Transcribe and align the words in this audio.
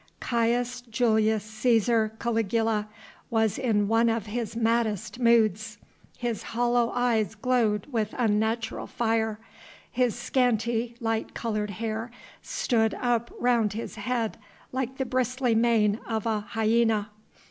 Caius 0.19 0.81
Julius 0.89 1.45
Cæsar 1.47 2.17
Caligula 2.17 2.87
was 3.29 3.59
in 3.59 3.87
one 3.87 4.09
of 4.09 4.25
his 4.25 4.55
maddest 4.55 5.19
moods; 5.19 5.77
his 6.17 6.41
hollow 6.57 6.89
eyes 6.95 7.35
glowed 7.35 7.85
with 7.91 8.15
unnatural 8.17 8.87
fire, 8.87 9.37
his 9.91 10.15
scanty, 10.15 10.95
light 10.99 11.35
coloured 11.35 11.69
hair 11.69 12.09
stood 12.41 12.95
up 12.95 13.31
around 13.39 13.73
his 13.73 13.93
head 13.93 14.39
like 14.71 14.97
the 14.97 15.05
bristly 15.05 15.53
mane 15.53 15.99
of 16.07 16.25
a 16.25 16.39
hyena. 16.39 17.11